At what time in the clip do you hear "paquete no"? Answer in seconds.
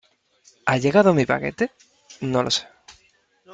1.27-2.41